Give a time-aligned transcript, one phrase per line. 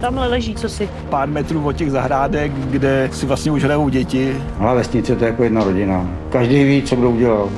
[0.00, 0.88] Tamhle leží, co si.
[1.10, 4.42] Pár metrů od těch zahrádek, kde si vlastně už hrajou děti.
[4.58, 6.10] Ale vesnice to je jako jedna rodina.
[6.32, 7.50] Každý ví, co kdo udělal.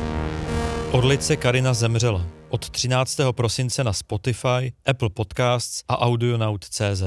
[0.91, 2.27] Orlice Karina zemřela.
[2.49, 3.21] Od 13.
[3.33, 7.03] prosince na Spotify, Apple Podcasts a Audionaut.cz.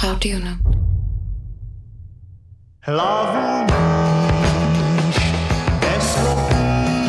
[0.00, 0.56] How do you know?
[2.80, 3.66] Hlavu
[5.06, 5.16] níž,
[5.80, 7.02] neschopný,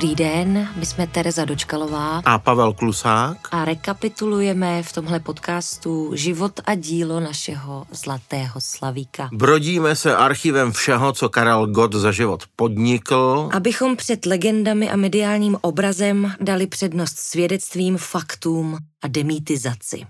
[0.00, 3.48] Dobrý den, my jsme Tereza Dočkalová A Pavel Klusák?
[3.50, 9.28] a rekapitulujeme v tomhle podcastu život a dílo našeho zlatého slavíka.
[9.32, 13.48] Brodíme se archivem všeho, co Karel Gott za život podnikl.
[13.52, 20.06] Abychom před legendami a mediálním obrazem dali přednost svědectvím, faktům a demitizaci.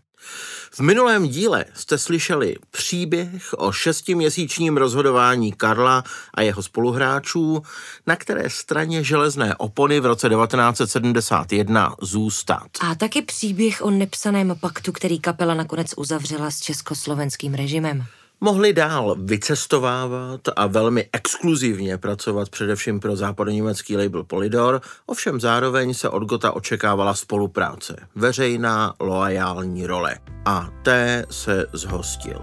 [0.73, 7.63] V minulém díle jste slyšeli příběh o šestiměsíčním rozhodování Karla a jeho spoluhráčů,
[8.07, 12.69] na které straně železné opony v roce 1971 zůstat.
[12.81, 18.05] A taky příběh o nepsaném paktu, který kapela nakonec uzavřela s československým režimem.
[18.41, 26.09] Mohli dál vycestovávat a velmi exkluzivně pracovat především pro západoněmecký label Polydor, ovšem zároveň se
[26.09, 30.19] od Gota očekávala spolupráce, veřejná, loajální role.
[30.45, 32.41] A té se zhostil.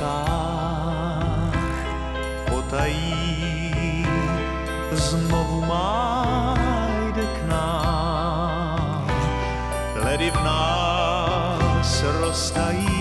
[2.50, 4.06] potají
[4.92, 6.54] znovu má
[7.14, 9.10] jde k nám.
[9.94, 13.00] Ledy v nás roztají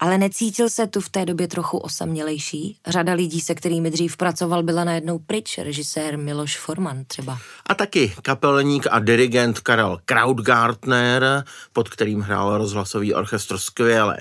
[0.00, 2.78] Ale necítil se tu v té době trochu osamělejší?
[2.86, 5.58] Řada lidí, se kterými dřív pracoval, byla najednou pryč.
[5.58, 7.38] Režisér Miloš Forman třeba.
[7.66, 14.18] A taky kapelník a dirigent Karel Krautgartner, pod kterým hrál rozhlasový orchestr skvěle.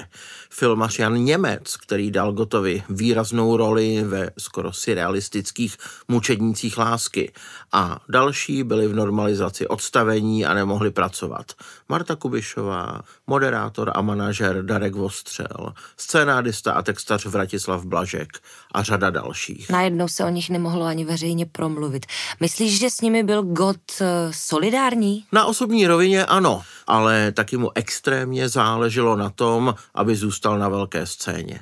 [0.50, 5.78] Filmař Jan Němec, který dal Gotovi výraznou roli ve skoro surrealistických
[6.08, 7.32] mučednících lásky.
[7.72, 11.46] A další byli v normalizaci odstavení a nemohli pracovat.
[11.90, 18.40] Marta Kubišová, moderátor a manažer Darek Vostřel, scénárista a textař Vratislav Blažek
[18.74, 19.70] a řada dalších.
[19.70, 22.06] Najednou se o nich nemohlo ani veřejně promluvit.
[22.40, 25.26] Myslíš, že s nimi byl God eh, solidární?
[25.32, 31.06] Na osobní rovině ano, ale taky mu extrémně záleželo na tom, aby zůstal na velké
[31.06, 31.60] scéně.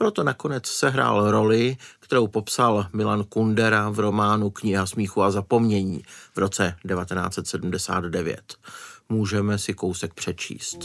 [0.00, 6.02] Proto nakonec sehrál roli, kterou popsal Milan Kundera v románu Kniha smíchu a zapomnění
[6.34, 8.40] v roce 1979.
[9.08, 10.78] Můžeme si kousek přečíst.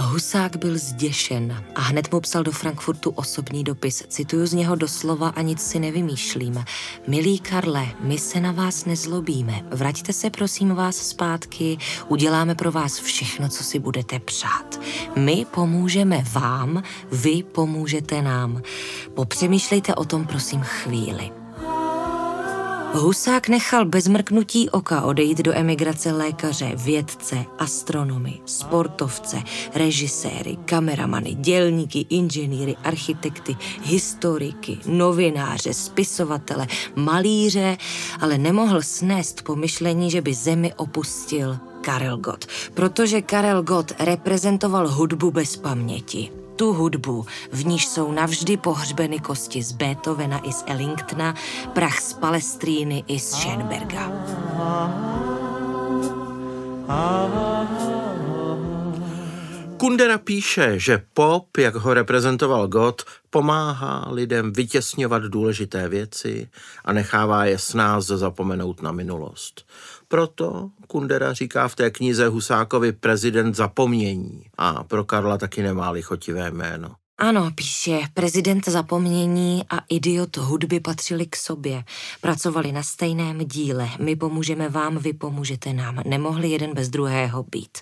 [0.00, 4.02] Husák byl zděšen a hned mu psal do Frankfurtu osobní dopis.
[4.08, 6.64] Cituju z něho doslova a nic si nevymýšlím.
[7.06, 9.64] Milý Karle, my se na vás nezlobíme.
[9.70, 11.78] Vraťte se prosím vás zpátky,
[12.08, 14.80] uděláme pro vás všechno, co si budete přát.
[15.16, 16.82] My pomůžeme vám,
[17.12, 18.62] vy pomůžete nám.
[19.14, 21.37] Popřemýšlejte o tom prosím chvíli.
[22.92, 29.42] Husák nechal bez mrknutí oka odejít do emigrace lékaře, vědce, astronomy, sportovce,
[29.74, 37.76] režiséry, kameramany, dělníky, inženýry, architekty, historiky, novináře, spisovatele, malíře,
[38.20, 45.30] ale nemohl snést pomyšlení, že by zemi opustil Karel Gott, protože Karel Gott reprezentoval hudbu
[45.30, 51.34] bez paměti tu hudbu, v níž jsou navždy pohřbeny kosti z Beethovena i z Ellingtona,
[51.72, 54.12] prach z Palestríny i z Schoenberga.
[59.76, 66.48] Kundera píše, že pop, jak ho reprezentoval Gott, pomáhá lidem vytěsňovat důležité věci
[66.84, 69.66] a nechává je snáz zapomenout na minulost.
[70.08, 76.50] Proto Kundera říká v té knize Husákovi prezident zapomnění a pro Karla taky nemá lichotivé
[76.50, 76.94] jméno.
[77.18, 81.84] Ano, píše, prezident zapomnění a idiot hudby patřili k sobě.
[82.20, 83.88] Pracovali na stejném díle.
[84.00, 86.02] My pomůžeme vám, vy pomůžete nám.
[86.06, 87.78] Nemohli jeden bez druhého být.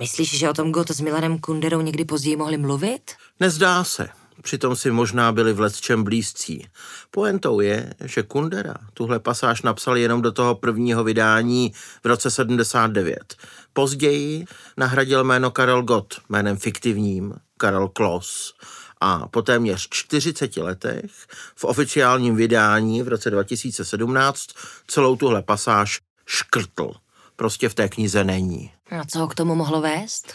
[0.00, 3.10] Myslíš, že o tom Gott s Milanem Kunderou někdy později mohli mluvit?
[3.40, 4.08] Nezdá se.
[4.42, 6.66] Přitom si možná byli v lecčem blízcí.
[7.10, 11.72] Poentou je, že Kundera tuhle pasáž napsal jenom do toho prvního vydání
[12.04, 13.36] v roce 79.
[13.72, 14.44] Později
[14.76, 18.54] nahradil jméno Karel Gott jménem fiktivním Karel Kloss
[19.00, 21.10] a po téměř 40 letech
[21.56, 24.46] v oficiálním vydání v roce 2017
[24.86, 26.90] celou tuhle pasáž škrtl.
[27.36, 28.72] Prostě v té knize není.
[28.90, 30.34] A co ho k tomu mohlo vést?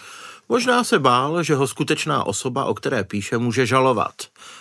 [0.49, 4.13] Možná se bál, že ho skutečná osoba, o které píše, může žalovat.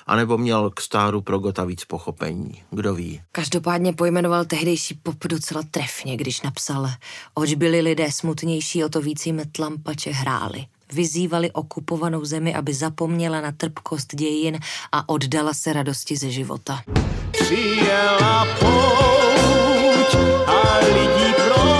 [0.06, 2.62] A nebo měl k stáru pro Gota víc pochopení.
[2.70, 3.20] Kdo ví.
[3.32, 6.90] Každopádně pojmenoval tehdejší pop docela trefně, když napsal,
[7.34, 10.66] oč byli lidé smutnější, o to víc jim tlampače hráli.
[10.92, 14.58] Vyzývali okupovanou zemi, aby zapomněla na trpkost dějin
[14.92, 16.82] a oddala se radosti ze života.
[17.30, 20.14] Přijela pouť
[20.46, 21.73] a lidí proud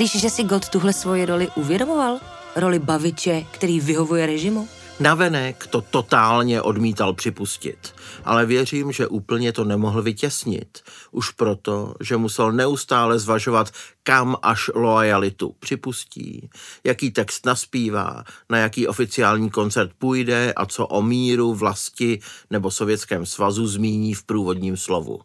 [0.00, 2.18] Myslíš, že si God tuhle svoji roli uvědomoval?
[2.56, 4.68] Roli baviče, který vyhovuje režimu?
[5.00, 7.94] Navenek to totálně odmítal připustit,
[8.24, 10.78] ale věřím, že úplně to nemohl vytěsnit.
[11.10, 13.70] Už proto, že musel neustále zvažovat,
[14.02, 16.50] kam až loajalitu připustí,
[16.84, 22.20] jaký text naspívá, na jaký oficiální koncert půjde a co o míru, vlasti
[22.50, 25.20] nebo Sovětském svazu zmíní v průvodním slovu.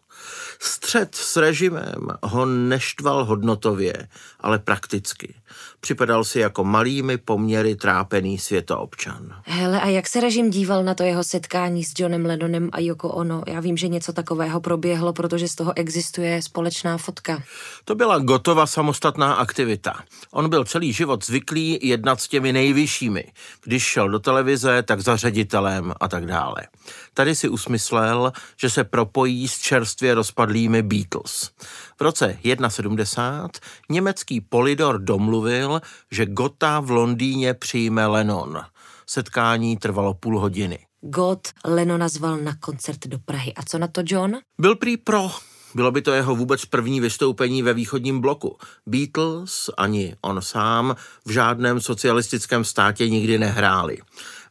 [0.58, 4.08] Střed s režimem ho neštval hodnotově,
[4.40, 5.34] ale prakticky.
[5.80, 9.34] Připadal si jako malými poměry trápený světoobčan.
[9.44, 13.08] Hele, a jak se režim díval na to jeho setkání s Johnem Lennonem a Yoko
[13.08, 13.42] Ono?
[13.46, 17.42] Já vím, že něco takového proběhlo, protože z toho existuje společná fotka.
[17.84, 20.02] To byla Gotova samostatná aktivita.
[20.30, 23.24] On byl celý život zvyklý jednat s těmi nejvyššími.
[23.64, 26.56] Když šel do televize, tak za ředitelem a tak dále.
[27.14, 31.50] Tady si usmyslel, že se propojí s čerstvě rozpadlými Beatles.
[31.98, 33.48] V roce 1.70
[33.90, 35.80] německý Polydor domluvil,
[36.10, 38.62] že Gota v Londýně přijme Lennon.
[39.06, 40.78] Setkání trvalo půl hodiny.
[41.06, 43.54] God Leno nazval na koncert do Prahy.
[43.54, 44.36] A co na to John?
[44.58, 45.30] Byl prý pro.
[45.74, 48.56] Bylo by to jeho vůbec první vystoupení ve východním bloku.
[48.86, 53.98] Beatles ani on sám v žádném socialistickém státě nikdy nehráli.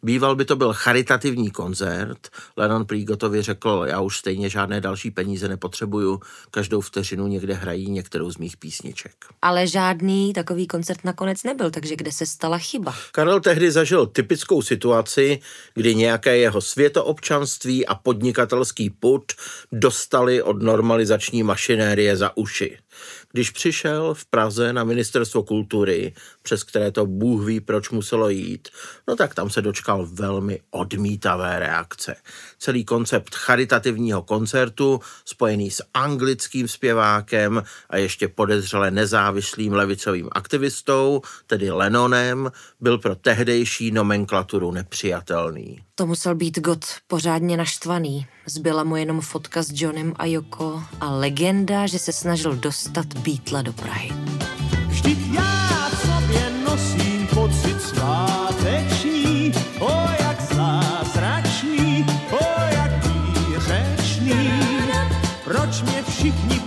[0.04, 2.30] Býval by to byl charitativní koncert.
[2.58, 6.22] Lennon prý Gotovi řekl, já už stejně žádné další peníze nepotřebuju,
[6.52, 9.14] každou vteřinu někde hrají některou z mých písniček.
[9.42, 12.96] Ale žádný takový koncert nakonec nebyl, takže kde se stala chyba?
[13.12, 15.40] Karel tehdy zažil typickou situaci,
[15.74, 19.32] kdy nějaké jeho světoobčanství a podnikatelský put
[19.72, 22.78] dostali od normalizační mašinérie za uši.
[23.36, 28.70] Když přišel v Praze na ministerstvo kultury, přes které to Bůh ví, proč muselo jít,
[29.08, 32.16] no tak tam se dočkal velmi odmítavé reakce.
[32.60, 41.72] Celý koncept charitativního koncertu, spojený s anglickým zpěvákem a ještě podezřele nezávislým levicovým aktivistou, tedy
[41.72, 45.84] Lennonem, byl pro tehdejší nomenklaturu nepřijatelný.
[45.96, 48.28] To musel být God pořádně naštvaný.
[48.46, 53.62] Zbyla mu jenom fotka s Johnem a Joko a legenda, že se snažil dostat Beatla
[53.62, 54.12] do Prahy.
[54.88, 64.51] Vždyť já v sobě nosím pocit sváteční, o jak zázračný, o jak výřečný.
[65.44, 66.62] Proč mě všichni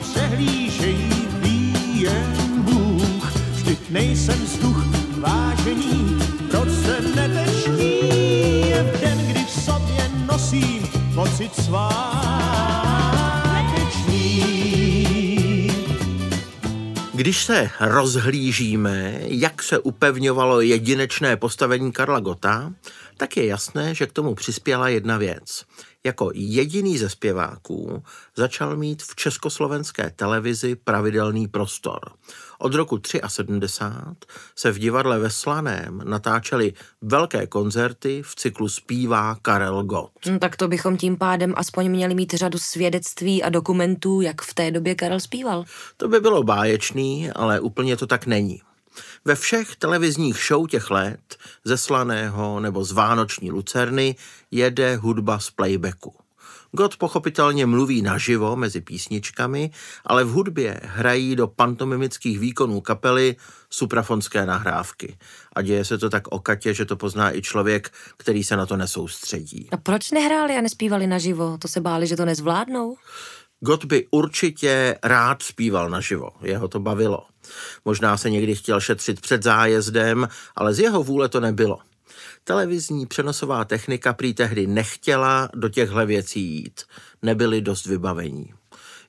[17.26, 22.72] Když se rozhlížíme, jak se upevňovalo jedinečné postavení Karla Gota,
[23.16, 25.64] tak je jasné, že k tomu přispěla jedna věc.
[26.04, 28.02] Jako jediný ze zpěváků
[28.36, 32.00] začal mít v československé televizi pravidelný prostor.
[32.58, 36.72] Od roku 73 se v divadle ve Slaném natáčely
[37.02, 40.12] velké koncerty v cyklu Zpívá Karel Gott.
[40.26, 44.54] No, tak to bychom tím pádem aspoň měli mít řadu svědectví a dokumentů, jak v
[44.54, 45.64] té době Karel zpíval.
[45.96, 48.60] To by bylo báječný, ale úplně to tak není.
[49.24, 54.16] Ve všech televizních show těch let, ze Slaného nebo z Vánoční Lucerny,
[54.50, 56.14] jede hudba z playbacku.
[56.76, 59.70] God pochopitelně mluví naživo mezi písničkami,
[60.04, 63.36] ale v hudbě hrají do pantomimických výkonů kapely
[63.70, 65.16] suprafonské nahrávky.
[65.52, 68.76] A děje se to tak okatě, že to pozná i člověk, který se na to
[68.76, 69.68] nesoustředí.
[69.72, 71.58] A proč nehráli a nespívali naživo?
[71.58, 72.96] To se báli, že to nezvládnou?
[73.60, 77.26] God by určitě rád zpíval naživo, jeho to bavilo.
[77.84, 81.78] Možná se někdy chtěl šetřit před zájezdem, ale z jeho vůle to nebylo.
[82.44, 86.80] Televizní přenosová technika prý tehdy nechtěla do těchhle věcí jít.
[87.22, 88.54] Nebyli dost vybavení.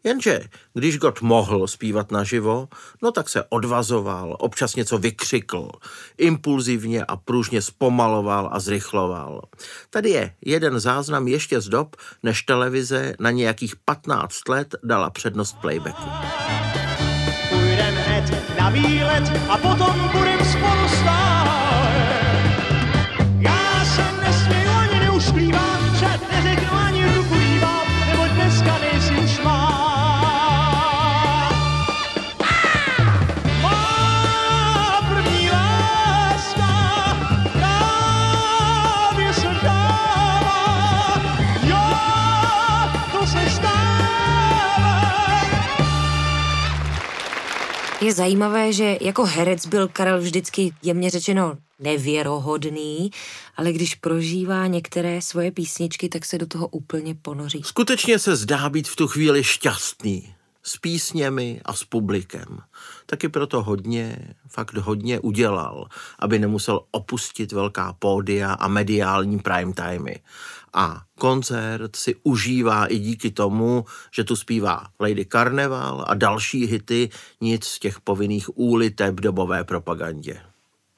[0.03, 0.39] Jenže
[0.73, 2.67] když God mohl zpívat naživo,
[3.03, 5.69] no tak se odvazoval, občas něco vykřikl,
[6.17, 9.41] impulzivně a pružně zpomaloval a zrychloval.
[9.89, 15.57] Tady je jeden záznam ještě z dob, než televize na nějakých 15 let dala přednost
[15.61, 16.09] playbacku.
[17.49, 20.46] Půjdem hned na výlet a potom budem
[48.07, 53.11] Je zajímavé, že jako herec byl Karel vždycky jemně řečeno nevěrohodný,
[53.57, 57.61] ale když prožívá některé svoje písničky, tak se do toho úplně ponoří.
[57.65, 60.33] Skutečně se zdá být v tu chvíli šťastný.
[60.63, 62.59] S písněmi a s publikem.
[63.05, 65.87] Taky proto hodně, fakt hodně udělal,
[66.19, 70.19] aby nemusel opustit velká pódia a mediální prime timey.
[70.73, 77.09] A koncert si užívá i díky tomu, že tu zpívá Lady Carnival a další hity,
[77.41, 80.41] nic z těch povinných úliteb dobové propagandě.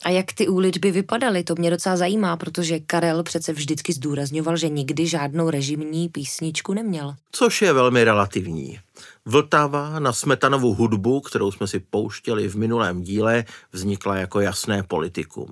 [0.04, 4.70] A jak ty úlitby vypadaly, to mě docela zajímá, protože Karel přece vždycky zdůrazňoval, že
[4.70, 7.16] nikdy žádnou režimní písničku neměl.
[7.32, 8.80] což je velmi relativní.
[9.26, 15.48] Vltava na Smetanovu hudbu, kterou jsme si pouštěli v minulém díle, vznikla jako jasné politikum.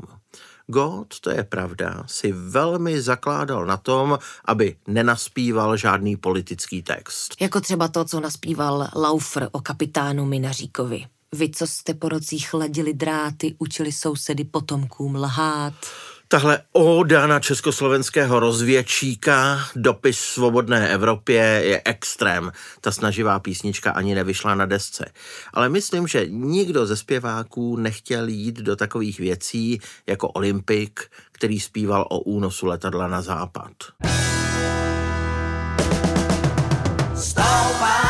[0.70, 7.36] God, to je pravda, si velmi zakládal na tom, aby nenaspíval žádný politický text.
[7.40, 11.06] Jako třeba to, co naspíval Laufer o kapitánu Minaříkovi.
[11.36, 15.74] Vy, co jste po rocích ladili dráty, učili sousedy potomkům lhát.
[16.30, 22.52] Tahle óda na československého rozvědčíka, dopis svobodné Evropě je extrém.
[22.82, 25.06] Ta snaživá písnička ani nevyšla na desce.
[25.54, 31.00] Ale myslím, že nikdo ze zpěváků nechtěl jít do takových věcí jako Olympik,
[31.32, 33.72] který zpíval o únosu letadla na západ.
[37.16, 38.07] Stoupá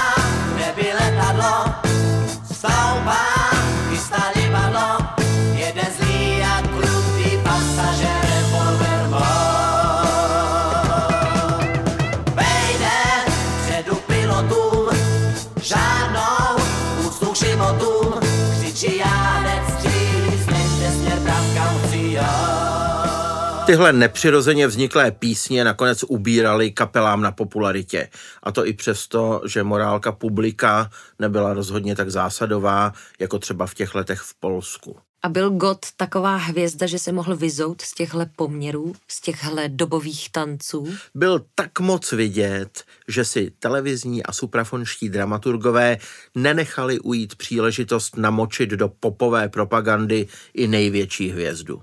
[23.67, 28.09] Tyhle nepřirozeně vzniklé písně nakonec ubíraly kapelám na popularitě.
[28.43, 33.95] A to i přesto, že morálka publika nebyla rozhodně tak zásadová, jako třeba v těch
[33.95, 34.97] letech v Polsku.
[35.23, 40.31] A byl God taková hvězda, že se mohl vyzout z těchhle poměrů, z těchhle dobových
[40.31, 40.87] tanců?
[41.15, 45.97] Byl tak moc vidět, že si televizní a suprafonští dramaturgové
[46.35, 51.81] nenechali ujít příležitost namočit do popové propagandy i největší hvězdu.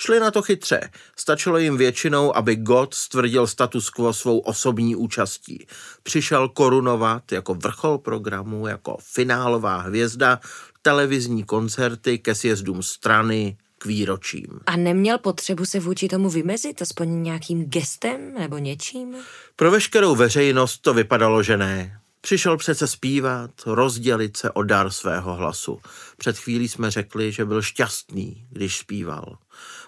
[0.00, 0.90] Šli na to chytře.
[1.16, 5.66] Stačilo jim většinou, aby God stvrdil status quo svou osobní účastí.
[6.02, 10.40] Přišel korunovat jako vrchol programu, jako finálová hvězda,
[10.82, 14.60] televizní koncerty ke sjezdům strany, k výročím.
[14.66, 19.16] A neměl potřebu se vůči tomu vymezit, aspoň nějakým gestem nebo něčím?
[19.56, 22.00] Pro veškerou veřejnost to vypadalo, že ne.
[22.20, 25.78] Přišel přece zpívat, rozdělit se o dar svého hlasu.
[26.16, 29.38] Před chvílí jsme řekli, že byl šťastný, když zpíval.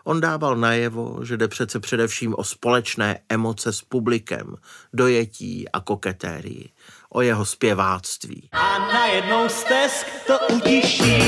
[0.04, 4.54] On dával najevo, že jde přece především o společné emoce s publikem,
[4.92, 6.70] dojetí a koketérii,
[7.10, 8.48] o jeho zpěváctví.
[8.52, 11.22] a najednou stesk to utiší.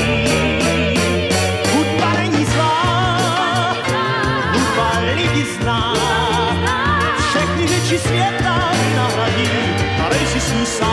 [1.73, 3.73] Hudba není zlá,
[4.53, 5.45] hudba lidi
[10.03, 10.92] a svůj sám.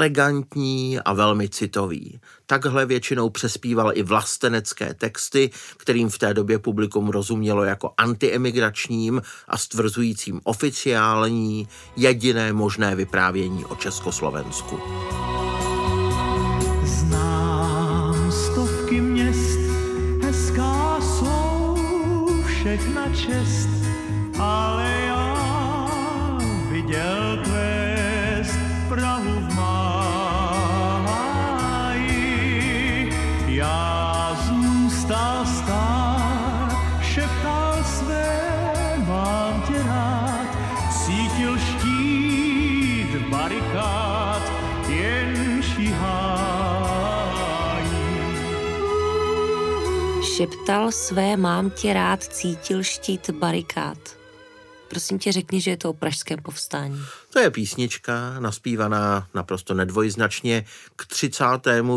[0.00, 2.20] Elegantní a velmi citový.
[2.46, 9.58] Takhle většinou přespíval i vlastenecké texty, kterým v té době publikum rozumělo jako antiemigračním a
[9.58, 14.80] stvrzujícím oficiální jediné možné vyprávění o Československu.
[16.84, 19.60] Znám stovky měst,
[20.22, 21.76] hezká jsou
[22.46, 23.68] všechna čest,
[24.38, 25.90] ale já
[26.70, 27.69] viděl kvést
[33.60, 40.56] Já zůstal stát, šeptal své, mám tě rád,
[41.04, 44.42] cítil štít barikád,
[44.88, 46.70] jen šíhají.
[50.36, 53.30] Šeptal své mám tě rád, cítil štít.
[54.88, 57.00] Prosím tě, řekni, že je to o pražském povstání.
[57.32, 60.64] To je písnička naspívaná naprosto nedvojznačně
[60.96, 61.44] k 30.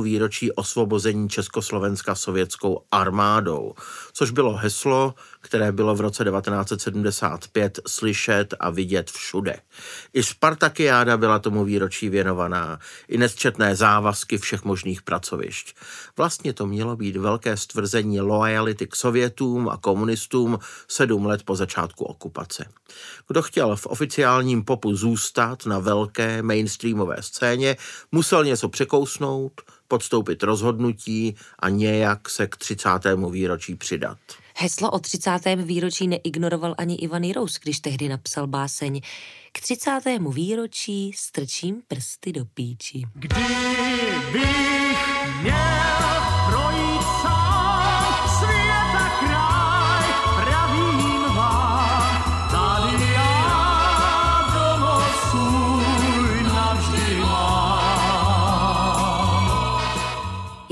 [0.04, 3.74] výročí osvobození Československa sovětskou armádou,
[4.13, 9.60] což bylo heslo, které bylo v roce 1975 slyšet a vidět všude.
[10.13, 15.75] I Spartakiáda byla tomu výročí věnovaná, i nesčetné závazky všech možných pracovišť.
[16.18, 22.06] Vlastně to mělo být velké stvrzení loajality k Sovětům a komunistům sedm let po začátku
[22.06, 22.66] okupace.
[23.28, 25.23] Kdo chtěl v oficiálním popu zůstat
[25.65, 27.75] na velké mainstreamové scéně,
[28.12, 32.89] musel něco překousnout, podstoupit rozhodnutí a nějak se k 30.
[33.32, 34.18] výročí přidat.
[34.56, 35.30] Heslo o 30.
[35.56, 39.01] výročí neignoroval ani Ivan Jirous, když tehdy napsal báseň
[39.51, 40.00] K 30.
[40.30, 43.01] výročí strčím prsty do píči.
[43.13, 43.38] Kdybych
[45.42, 45.93] měl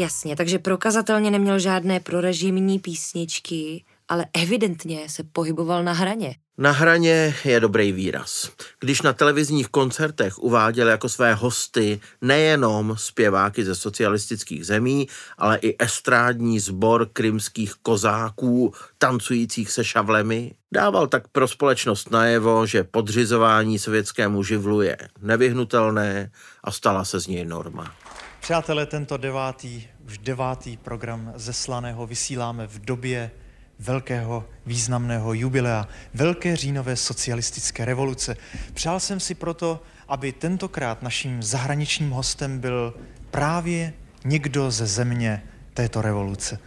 [0.01, 6.35] Jasně, takže prokazatelně neměl žádné prorežimní písničky, ale evidentně se pohyboval na hraně.
[6.57, 8.49] Na hraně je dobrý výraz.
[8.79, 15.75] Když na televizních koncertech uváděl jako své hosty nejenom zpěváky ze socialistických zemí, ale i
[15.79, 24.43] estrádní sbor krymských kozáků tancujících se šavlemi, dával tak pro společnost najevo, že podřizování sovětskému
[24.43, 26.31] živlu je nevyhnutelné
[26.63, 28.00] a stala se z něj norma.
[28.41, 33.31] Přátelé, tento devátý, už devátý program ze Slaného vysíláme v době
[33.79, 38.37] velkého významného jubilea, velké říjnové socialistické revoluce.
[38.73, 42.93] Přál jsem si proto, aby tentokrát naším zahraničním hostem byl
[43.31, 43.93] právě
[44.25, 46.59] někdo ze země této revoluce.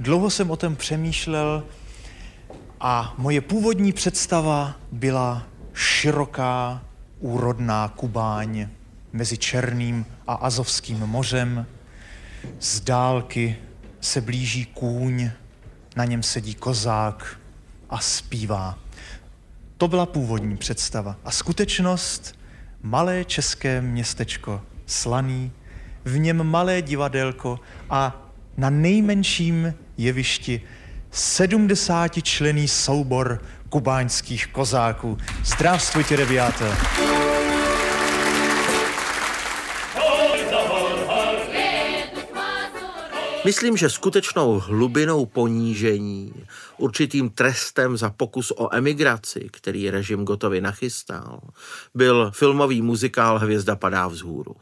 [0.00, 1.64] Dlouho jsem o tom přemýšlel
[2.80, 6.84] a moje původní představa byla široká,
[7.20, 8.68] úrodná Kubáň
[9.14, 11.66] mezi Černým a Azovským mořem.
[12.60, 13.56] Z dálky
[14.00, 15.30] se blíží kůň,
[15.96, 17.40] na něm sedí kozák
[17.90, 18.78] a zpívá.
[19.76, 21.16] To byla původní představa.
[21.24, 22.38] A skutečnost,
[22.82, 25.52] malé české městečko Slaný,
[26.04, 30.60] v něm malé divadelko a na nejmenším jevišti
[31.10, 35.18] 70 člený soubor kubáňských kozáků.
[35.44, 36.76] Zdravstvujte, deviáte.
[43.44, 46.32] Myslím, že skutečnou hlubinou ponížení,
[46.78, 51.40] určitým trestem za pokus o emigraci, který režim Gotovi nachystal,
[51.94, 54.56] byl filmový muzikál Hvězda padá vzhůru.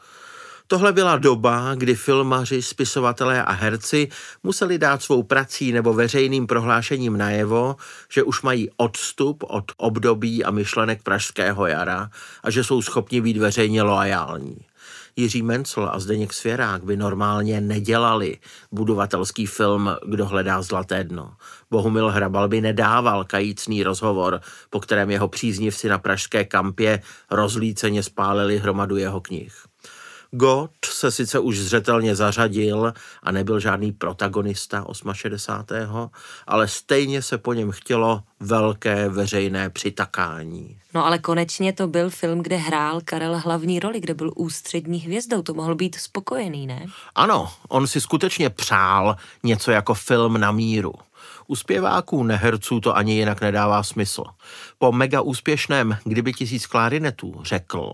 [0.67, 4.09] Tohle byla doba, kdy filmaři, spisovatelé a herci
[4.43, 7.77] museli dát svou prací nebo veřejným prohlášením najevo,
[8.09, 12.11] že už mají odstup od období a myšlenek Pražského jara
[12.43, 14.57] a že jsou schopni být veřejně loajální.
[15.17, 18.39] Jiří Mencel a Zdeněk Svěrák by normálně nedělali
[18.73, 21.33] budovatelský film Kdo hledá zlaté dno.
[21.71, 28.59] Bohumil Hrabal by nedával kajícný rozhovor, po kterém jeho příznivci na pražské kampě rozlíceně spálili
[28.59, 29.53] hromadu jeho knih.
[30.35, 32.93] God se sice už zřetelně zařadil
[33.23, 36.11] a nebyl žádný protagonista 68.
[36.47, 40.79] ale stejně se po něm chtělo velké veřejné přitakání.
[40.95, 45.43] No ale konečně to byl film, kde hrál Karel hlavní roli, kde byl ústřední hvězdou.
[45.43, 46.87] To mohl být spokojený, ne?
[47.15, 50.93] Ano, on si skutečně přál něco jako film na míru.
[51.53, 54.25] U zpěváků neherců to ani jinak nedává smysl.
[54.79, 57.93] Po mega úspěšném Kdyby tisíc klarinetů řekl,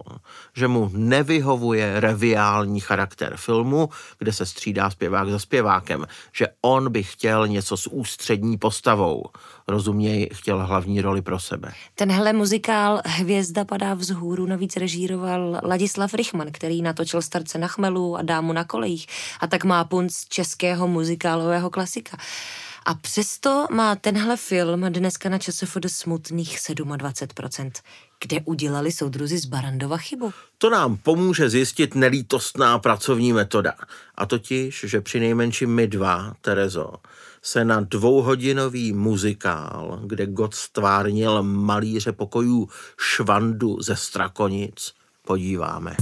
[0.57, 7.03] že mu nevyhovuje reviální charakter filmu, kde se střídá zpěvák za zpěvákem, že on by
[7.03, 9.25] chtěl něco s ústřední postavou.
[9.69, 11.73] Rozuměj, chtěl hlavní roli pro sebe.
[11.95, 18.23] Tenhle muzikál Hvězda padá vzhůru navíc režíroval Ladislav Richman, který natočil Starce na chmelu a
[18.23, 19.07] Dámu na kolejích
[19.41, 22.17] a tak má punc českého muzikálového klasika.
[22.89, 27.71] A přesto má tenhle film dneska na ČSFD smutných 27%.
[28.21, 30.33] Kde udělali soudruzi z Barandova chybu?
[30.59, 33.73] To nám pomůže zjistit nelítostná pracovní metoda.
[34.15, 36.93] A totiž, že při nejmenším my dva, Terezo,
[37.43, 42.69] se na dvouhodinový muzikál, kde God stvárnil malíře pokojů
[43.01, 44.93] Švandu ze Strakonic,
[45.27, 45.97] podíváme.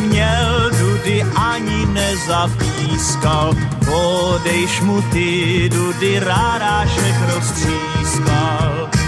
[0.00, 3.54] Měl tudy, ani nezapískal.
[3.84, 8.99] Podejš mu ty, dudy, rádášek roztřískal.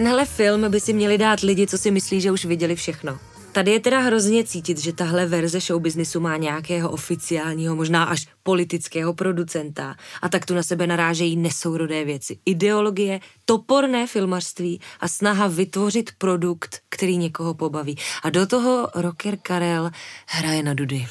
[0.00, 3.18] Tenhle film by si měli dát lidi, co si myslí, že už viděli všechno.
[3.52, 9.14] Tady je teda hrozně cítit, že tahle verze showbiznisu má nějakého oficiálního, možná až politického
[9.14, 12.38] producenta a tak tu na sebe narážejí nesourodé věci.
[12.46, 17.98] Ideologie, toporné filmařství a snaha vytvořit produkt, který někoho pobaví.
[18.22, 19.90] A do toho rocker Karel
[20.26, 21.06] hraje na dudy.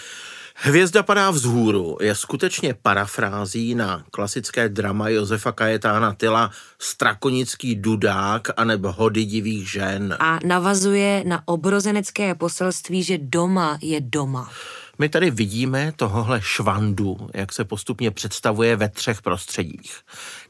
[0.61, 8.91] Hvězda padá vzhůru je skutečně parafrází na klasické drama Josefa Kajetána Tyla Strakonický dudák anebo
[8.91, 10.17] Hody divých žen.
[10.19, 14.49] A navazuje na obrozenecké poselství, že doma je doma.
[14.97, 19.93] My tady vidíme tohohle švandu, jak se postupně představuje ve třech prostředích.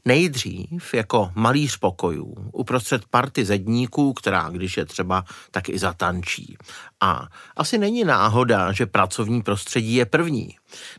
[0.06, 6.58] Nejdřív jako malíř pokojů, uprostřed party zedníků, která, když je třeba, tak i zatančí.
[7.02, 10.56] A asi není náhoda, že pracovní prostředí je první.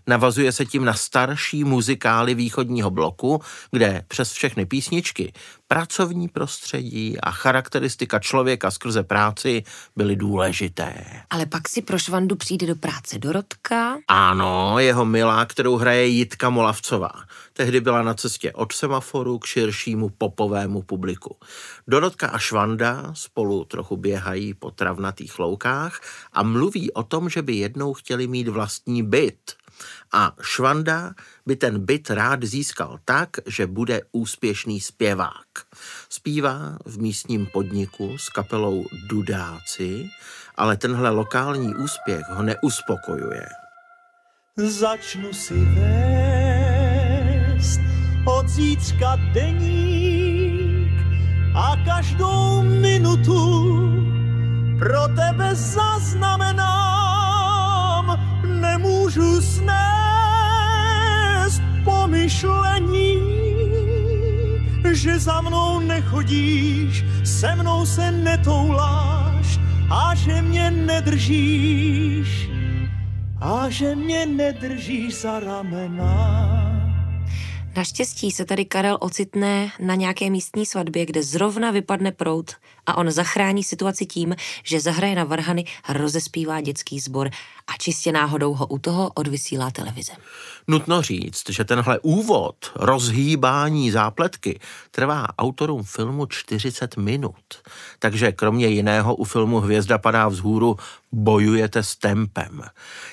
[0.06, 5.32] Navazuje se tím na starší muzikály východního bloku, kde přes všechny písničky
[5.68, 9.62] pracovní prostředí a charakteristika člověka skrze práci
[9.96, 10.94] byly důležité.
[11.30, 13.96] Ale pak si pro Švandu přijde do práce Dorotka.
[14.08, 17.12] Ano, jeho milá, kterou hraje Jitka Molavcová.
[17.52, 21.36] Tehdy byla na cestě od semaforu k širšímu popovému publiku.
[21.86, 26.00] Dorotka a Švanda spolu trochu běhají po travnatých loukách
[26.32, 29.54] a mluví o tom, že by jednou chtěli mít vlastní byt.
[30.12, 31.14] A Švanda
[31.46, 35.70] by ten byt rád získal tak, že bude úspěšný zpěvák.
[36.10, 40.10] Zpívá v místním podniku s kapelou Dudáci,
[40.56, 43.46] ale tenhle lokální úspěch ho neuspokojuje.
[44.56, 46.39] Začnu si vést
[48.60, 50.92] zítřka deník
[51.54, 53.40] a každou minutu
[54.78, 56.60] pro tebe zaznamenám.
[58.60, 59.72] Nemůžu snést
[61.84, 63.16] pomyšlení,
[64.92, 72.50] že za mnou nechodíš, se mnou se netouláš a že mě nedržíš
[73.40, 76.69] a že mě nedržíš za ramena.
[77.76, 82.52] Naštěstí se tady Karel ocitne na nějaké místní svatbě, kde zrovna vypadne prout
[82.86, 87.30] a on zachrání situaci tím, že zahraje na varhany a rozespívá dětský sbor
[87.66, 90.12] a čistě náhodou ho u toho odvysílá televize.
[90.68, 97.62] Nutno říct, že tenhle úvod, rozhýbání zápletky, trvá autorům filmu 40 minut.
[97.98, 100.76] Takže kromě jiného u filmu Hvězda padá vzhůru
[101.12, 102.62] bojujete s tempem.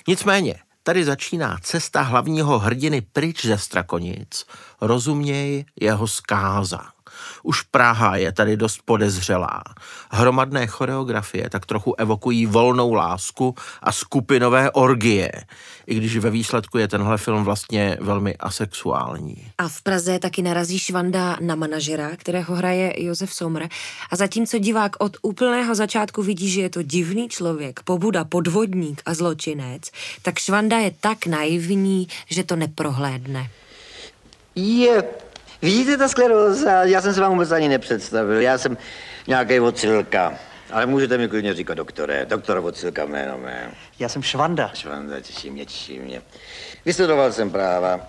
[0.07, 0.55] Nicméně,
[0.87, 4.45] Tady začíná cesta hlavního hrdiny pryč ze Strakonic,
[4.81, 6.79] rozuměj jeho zkáza.
[7.43, 9.63] Už Praha je tady dost podezřelá.
[10.11, 15.31] Hromadné choreografie tak trochu evokují volnou lásku a skupinové orgie,
[15.87, 19.51] i když ve výsledku je tenhle film vlastně velmi asexuální.
[19.57, 23.63] A v Praze taky narazí Švanda na manažera, kterého hraje Josef Somr.
[24.11, 29.13] A zatímco divák od úplného začátku vidí, že je to divný člověk, pobuda, podvodník a
[29.13, 33.49] zločinec, tak Švanda je tak naivní, že to neprohlédne.
[34.55, 35.03] Je,
[35.61, 36.83] vidíte ta skleróza?
[36.83, 38.41] Já jsem se vám vůbec ani nepředstavil.
[38.41, 38.77] Já jsem
[39.27, 40.33] nějaký vocilka.
[40.71, 42.25] Ale můžete mi klidně říkat doktore.
[42.25, 43.71] Doktor vocilka jméno mé.
[43.99, 44.71] Já jsem Švanda.
[44.73, 46.21] Švanda, těší mě, těší mě.
[46.85, 48.01] Vystudoval jsem práva.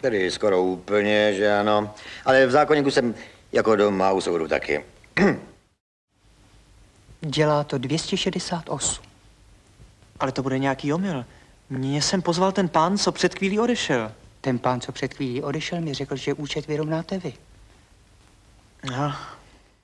[0.00, 1.94] Tedy skoro úplně, že ano.
[2.24, 3.14] Ale v zákonníku jsem
[3.52, 4.84] jako doma u soudu taky.
[7.20, 9.04] Dělá to 268.
[10.20, 11.24] Ale to bude nějaký omyl.
[11.70, 14.12] Mě jsem pozval ten pán, co před chvílí odešel.
[14.42, 17.32] Ten pán, co před chvílí odešel, mi řekl, že účet vyrovnáte vy.
[18.90, 19.14] No.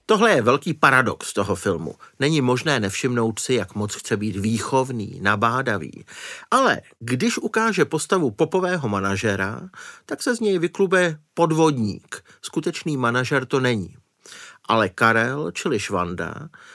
[0.07, 1.94] Tohle je velký paradox toho filmu.
[2.21, 6.05] Není možné nevšimnout si, jak moc chce být výchovný, nabádavý.
[6.51, 9.61] Ale když ukáže postavu popového manažera,
[10.07, 12.25] tak se z něj vyklube podvodník.
[12.42, 13.97] Skutečný manažer to není.
[14.64, 16.35] Ale Karel, čili Švanda,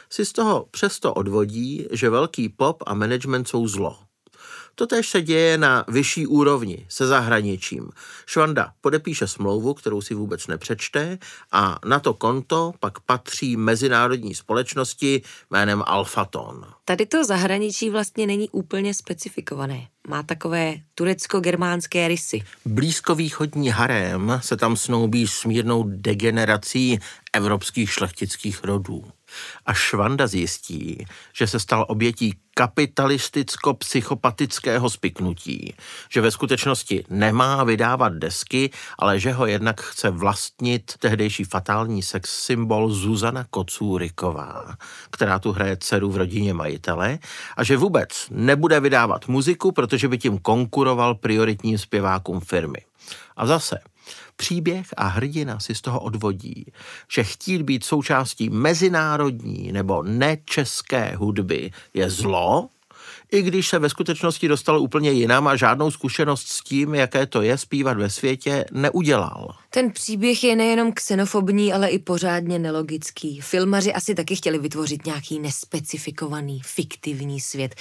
[0.10, 4.03] si z toho přesto odvodí, že velký pop a management jsou zlo.
[4.76, 7.90] Totež se děje na vyšší úrovni, se zahraničím.
[8.26, 11.18] Švanda podepíše smlouvu, kterou si vůbec nepřečte
[11.52, 16.66] a na to konto pak patří mezinárodní společnosti jménem Alfaton.
[16.86, 19.88] Tady to zahraničí vlastně není úplně specifikované.
[20.08, 22.44] Má takové turecko-germánské rysy.
[22.66, 27.00] Blízkovýchodní harém se tam snoubí s mírnou degenerací
[27.34, 29.04] evropských šlechtických rodů.
[29.66, 35.74] A Švanda zjistí, že se stal obětí kapitalisticko-psychopatického spiknutí,
[36.10, 42.44] že ve skutečnosti nemá vydávat desky, ale že ho jednak chce vlastnit tehdejší fatální sex
[42.44, 44.76] symbol Zuzana Kocůriková,
[45.10, 47.20] která tu hraje dceru v rodině majitele
[47.58, 52.80] a že vůbec nebude vydávat muziku, protože by tím konkuroval prioritním zpěvákům firmy.
[53.38, 53.80] A zase,
[54.36, 56.66] Příběh a hrdina si z toho odvodí,
[57.12, 62.70] že chtít být součástí mezinárodní nebo nečeské hudby je zlo,
[63.34, 67.42] i když se ve skutečnosti dostal úplně jinam a žádnou zkušenost s tím, jaké to
[67.42, 69.56] je zpívat ve světě, neudělal.
[69.70, 73.42] Ten příběh je nejenom xenofobní, ale i pořádně nelogický.
[73.42, 77.76] Filmaři asi taky chtěli vytvořit nějaký nespecifikovaný, fiktivní svět.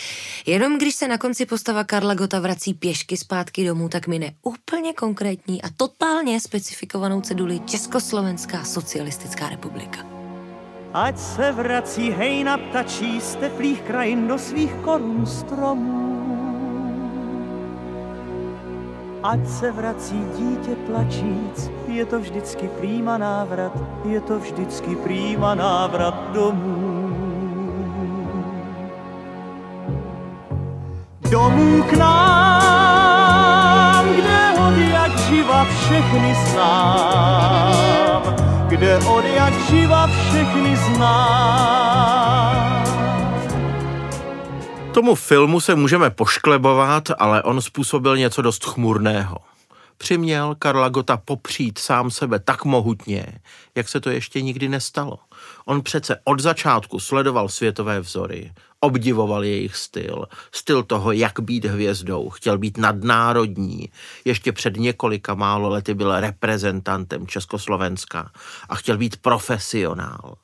[0.47, 4.93] Jenom když se na konci postava Karla Gota vrací pěšky zpátky domů, tak mine úplně
[4.93, 10.22] konkrétní a totálně specifikovanou ceduli Československá socialistická republika.
[10.95, 16.13] Ať se vrací hejna ptačí z teplých krajin do svých korun stromů.
[19.23, 23.73] Ať se vrací dítě plačíc, je to vždycky prýma návrat,
[24.05, 27.09] je to vždycky prýma návrat domů.
[31.31, 33.25] Domů k nám,
[34.09, 38.02] kde od jak živa všechny znám,
[38.73, 42.53] kde od jak živa všechny znám.
[44.95, 49.39] Tomu filmu se můžeme pošklebovat, ale on způsobil něco dost chmurného.
[49.97, 53.27] Přiměl Karla Gota popřít sám sebe tak mohutně,
[53.75, 55.19] jak se to ještě nikdy nestalo.
[55.65, 58.53] On přece od začátku sledoval světové vzory,
[58.85, 63.89] obdivoval jejich styl, styl toho, jak být hvězdou, chtěl být nadnárodní.
[64.25, 68.31] Ještě před několika málo lety byl reprezentantem Československa
[68.69, 70.35] a chtěl být profesionál.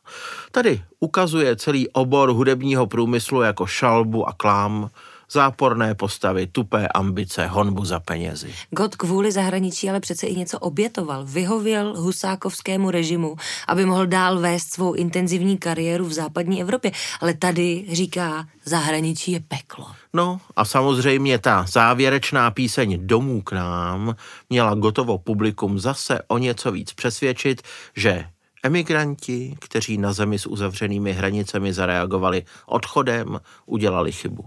[0.50, 4.90] Tady ukazuje celý obor hudebního průmyslu jako šalbu a klám,
[5.32, 8.54] záporné postavy, tupé ambice, honbu za penězi.
[8.70, 11.24] God kvůli zahraničí ale přece i něco obětoval.
[11.24, 13.36] Vyhověl husákovskému režimu,
[13.68, 16.90] aby mohl dál vést svou intenzivní kariéru v západní Evropě.
[17.20, 19.86] Ale tady říká, zahraničí je peklo.
[20.12, 24.16] No a samozřejmě ta závěrečná píseň Domů k nám
[24.50, 27.62] měla gotovo publikum zase o něco víc přesvědčit,
[27.96, 28.24] že
[28.62, 34.44] emigranti, kteří na zemi s uzavřenými hranicemi zareagovali odchodem, udělali chybu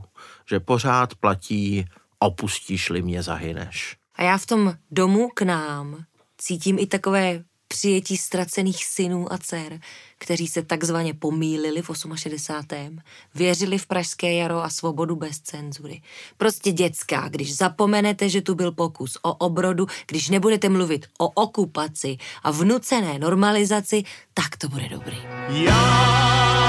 [0.51, 1.85] že pořád platí
[2.19, 3.97] opustíš-li mě, zahyneš.
[4.15, 6.03] A já v tom domu k nám
[6.37, 9.79] cítím i takové přijetí ztracených synů a dcer,
[10.17, 12.99] kteří se takzvaně pomílili v 68.
[13.35, 16.01] Věřili v pražské jaro a svobodu bez cenzury.
[16.37, 22.17] Prostě dětská, když zapomenete, že tu byl pokus o obrodu, když nebudete mluvit o okupaci
[22.43, 25.17] a vnucené normalizaci, tak to bude dobrý.
[25.49, 26.60] Já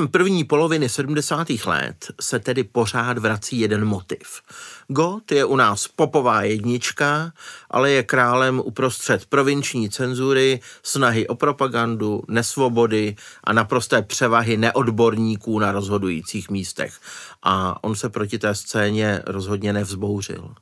[0.00, 1.50] Během první poloviny 70.
[1.66, 4.42] let se tedy pořád vrací jeden motiv.
[4.88, 7.32] Gott je u nás popová jednička,
[7.70, 15.72] ale je králem uprostřed provinční cenzury, snahy o propagandu, nesvobody a naprosté převahy neodborníků na
[15.72, 16.94] rozhodujících místech.
[17.42, 20.54] A on se proti té scéně rozhodně nevzbouřil.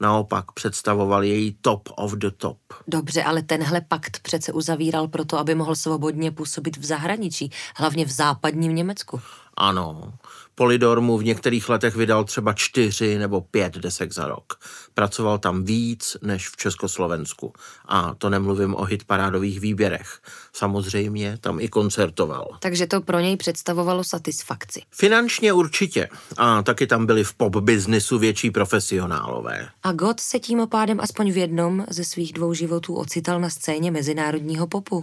[0.00, 2.58] Naopak představoval její top of the top.
[2.88, 8.10] Dobře, ale tenhle pakt přece uzavíral proto, aby mohl svobodně působit v zahraničí, hlavně v
[8.10, 9.20] západním Německu.
[9.56, 10.12] Ano,
[10.54, 14.58] Polidor mu v některých letech vydal třeba čtyři nebo pět desek za rok.
[14.94, 17.52] Pracoval tam víc než v Československu.
[17.88, 20.18] A to nemluvím o hitparádových výběrech.
[20.52, 22.48] Samozřejmě tam i koncertoval.
[22.60, 24.82] Takže to pro něj představovalo satisfakci.
[24.90, 26.08] Finančně určitě.
[26.36, 29.68] A taky tam byli v pop biznisu větší profesionálové.
[29.82, 33.90] A Gott se tím pádem aspoň v jednom ze svých dvou životů ocital na scéně
[33.90, 35.02] mezinárodního popu.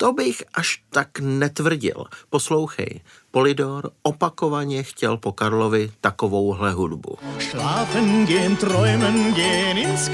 [0.00, 2.04] To bych až tak netvrdil.
[2.30, 7.18] Poslouchej, Polidor opakovaně chtěl po Karlovi takovouhle hudbu.
[7.38, 10.10] Schlafen gehen, träumen gehen ins.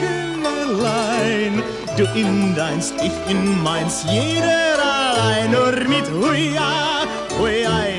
[1.96, 5.50] Du in deins, ich in meins, jeder allein.
[5.52, 7.06] Nur mit Huja,
[7.38, 7.93] Huja, ja, Huja,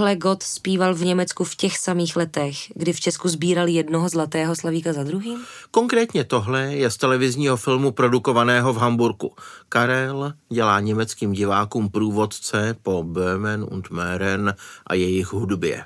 [0.00, 4.56] Tohle Gott zpíval v Německu v těch samých letech, kdy v Česku sbírali jednoho zlatého
[4.56, 5.44] slavíka za druhým?
[5.70, 9.34] Konkrétně tohle je z televizního filmu produkovaného v Hamburku.
[9.68, 14.54] Karel dělá německým divákům průvodce po Böhmen und Mähren
[14.86, 15.84] a jejich hudbě.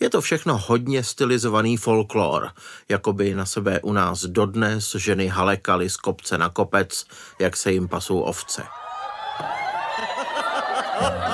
[0.00, 2.50] Je to všechno hodně stylizovaný folklor,
[2.88, 7.04] jako by na sebe u nás dodnes ženy halekaly z kopce na kopec,
[7.40, 8.62] jak se jim pasou ovce.
[11.00, 11.30] A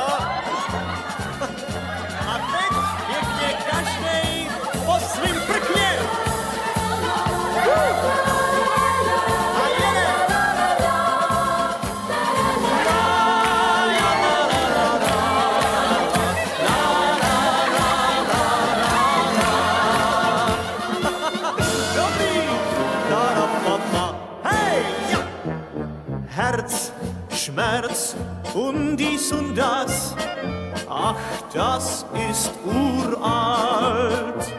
[32.30, 34.54] ist uralt.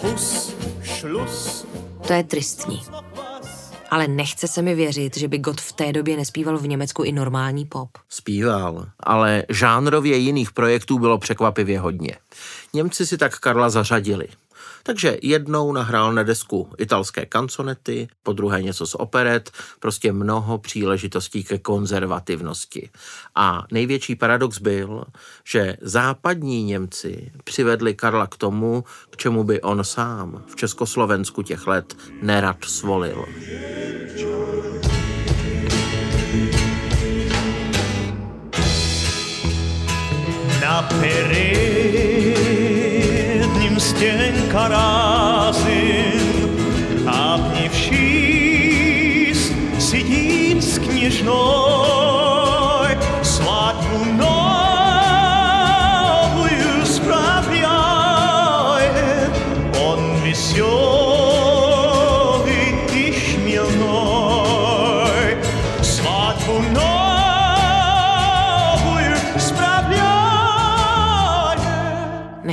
[0.00, 1.66] Kuss, Schluss,
[2.06, 2.82] To je tristní.
[3.90, 7.12] Ale nechce se mi věřit, že by Gott v té době nespíval v Německu i
[7.12, 7.88] normální pop.
[8.08, 12.16] Zpíval, ale žánrově jiných projektů bylo překvapivě hodně.
[12.74, 14.28] Němci si tak Karla zařadili.
[14.82, 21.44] Takže jednou nahrál na desku italské kanconety, po druhé něco z operet, prostě mnoho příležitostí
[21.44, 22.90] ke konzervativnosti.
[23.34, 25.04] A největší paradox byl,
[25.44, 31.66] že západní Němci přivedli Karla k tomu, k čemu by on sám v Československu těch
[31.66, 33.24] let nerad svolil.
[40.62, 42.09] Na pery
[43.90, 46.20] стенка разин,
[47.06, 47.92] Обнявшись,
[49.78, 51.69] сидит с княжной,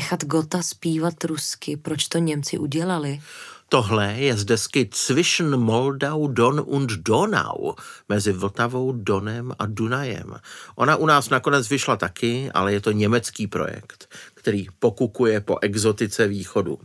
[0.07, 3.19] Nechat Gota zpívat rusky, proč to Němci udělali?
[3.69, 7.73] Tohle je z desky Zwischen Moldau, Don und Donau,
[8.09, 10.35] mezi Vltavou, Donem a Dunajem.
[10.75, 16.27] Ona u nás nakonec vyšla taky, ale je to německý projekt, který pokukuje po exotice
[16.27, 16.79] východu.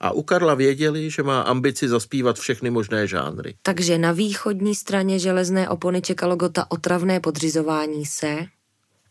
[0.00, 3.54] A u Karla věděli, že má ambici zaspívat všechny možné žánry.
[3.62, 8.46] Takže na východní straně železné opony čekalo Gota otravné podřizování se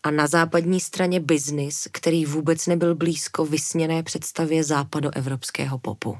[0.04, 6.18] a na západní straně biznis, který vůbec nebyl blízko vysněné představě západoevropského popu.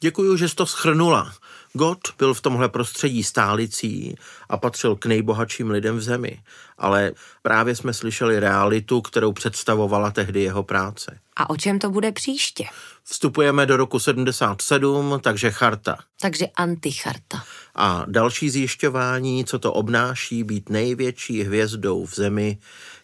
[0.00, 1.32] Děkuju, že jsi to schrnula.
[1.72, 4.16] Gott byl v tomhle prostředí stálicí
[4.48, 6.40] a patřil k nejbohatším lidem v zemi.
[6.78, 11.18] Ale právě jsme slyšeli realitu, kterou představovala tehdy jeho práce.
[11.36, 12.64] A o čem to bude příště?
[13.04, 15.98] Vstupujeme do roku 77, takže charta.
[16.20, 17.44] Takže anticharta.
[17.74, 22.58] A další zjišťování, co to obnáší být největší hvězdou v zemi,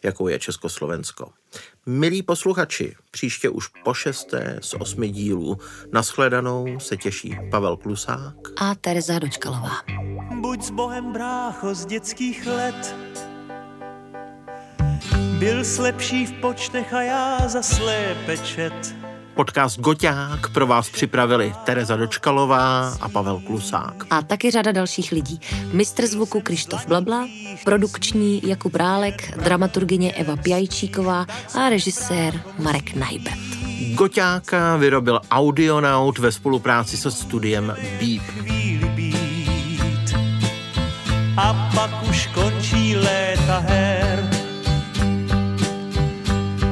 [0.05, 1.33] jakou je Československo.
[1.87, 5.59] Milí posluchači, příště už po šesté z osmi dílů.
[5.93, 9.83] Naschledanou se těší Pavel Klusák a Tereza Dočkalová.
[10.41, 12.97] Buď s Bohem brácho z dětských let,
[15.39, 19.02] byl slepší v počtech a já za slépe čet.
[19.35, 24.05] Podcast Goťák pro vás připravili Tereza Dočkalová a Pavel Klusák.
[24.11, 25.41] A taky řada dalších lidí.
[25.73, 27.29] Mistr zvuku Krištof Blabla,
[27.65, 33.39] produkční Jakub Rálek, dramaturgině Eva Pjajčíková a režisér Marek Najbert.
[33.95, 38.23] Goťáka vyrobil Audionaut ve spolupráci se studiem Beep.
[41.37, 44.02] A pak už končí léta her.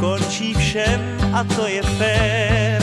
[0.00, 2.82] Končí všem a to je fér.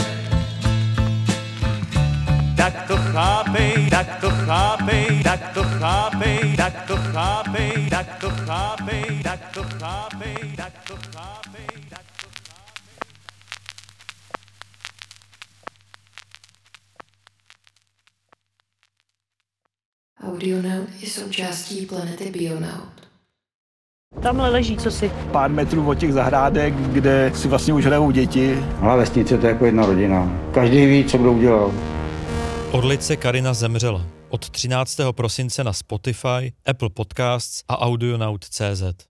[2.56, 9.22] Tak to chápej, tak to chápej, tak to chápej, tak to chápej, tak to chápej,
[9.22, 11.68] tak to chápej, tak to chápej,
[20.22, 22.97] Audionaut je součástí planety Bionaut.
[24.22, 25.10] Tamhle leží co si.
[25.32, 28.58] Pár metrů od těch zahrádek, kde si vlastně už hrajou děti.
[28.80, 30.32] Ale vesnice to je jako jedna rodina.
[30.54, 31.72] Každý ví, co kdo udělal.
[32.72, 34.02] Orlice Karina zemřela.
[34.28, 35.00] Od 13.
[35.10, 39.06] prosince na Spotify, Apple Podcasts a Audionaut.cz.